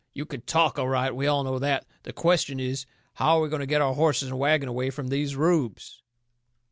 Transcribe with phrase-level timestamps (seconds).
[0.15, 1.15] You can TALK all right.
[1.15, 1.85] We all know that.
[2.05, 5.09] The question is how are we going to get our horses and wagon away from
[5.09, 6.01] these Rubes?"